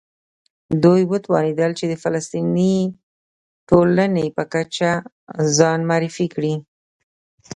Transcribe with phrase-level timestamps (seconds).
[0.83, 2.77] دوی وتوانېدل چې د فلسطیني
[3.69, 4.91] ټولنې په کچه
[5.57, 6.55] ځان معرفي کړي.